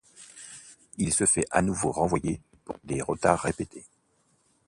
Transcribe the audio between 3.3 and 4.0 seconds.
répétés.